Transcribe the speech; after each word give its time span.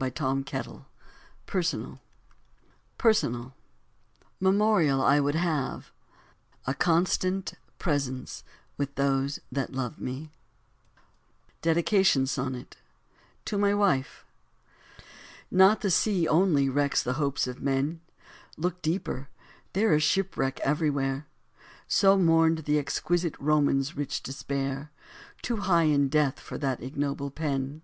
and 0.00 0.10
THE 0.10 0.10
TALBOT 0.10 0.86
PRESS 1.44 1.74
PERSONAL 2.96 3.52
"Memorial 4.40 5.02
I 5.02 5.20
would 5.20 5.34
have... 5.34 5.92
a 6.66 6.72
constant 6.72 7.52
presence 7.78 8.42
with 8.78 8.94
those 8.94 9.38
that 9.52 9.74
love 9.74 10.00
me" 10.00 10.30
DEDICATION 11.60 12.26
SONNET 12.26 12.76
TO 13.44 13.58
MY 13.58 13.74
WIFE 13.74 14.24
"Not 15.50 15.82
the 15.82 15.90
sea, 15.90 16.26
only, 16.26 16.70
wrecks 16.70 17.02
the 17.02 17.12
hopes 17.20 17.46
of 17.46 17.60
men, 17.60 18.00
Look 18.56 18.80
deeper, 18.80 19.28
there 19.74 19.92
is 19.92 20.02
shipwreck 20.02 20.58
everywhere," 20.60 21.26
So 21.86 22.16
mourned 22.16 22.60
the 22.60 22.78
exquisite 22.78 23.34
Roman's 23.38 23.94
rich 23.94 24.22
despair, 24.22 24.90
Too 25.42 25.58
high 25.58 25.82
in 25.82 26.08
death 26.08 26.40
for 26.40 26.56
that 26.56 26.82
ignoble 26.82 27.30
pen. 27.30 27.82